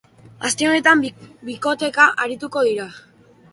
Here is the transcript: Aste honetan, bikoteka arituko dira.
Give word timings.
Aste 0.47 0.67
honetan, 0.69 1.03
bikoteka 1.51 2.09
arituko 2.25 2.67
dira. 2.71 2.91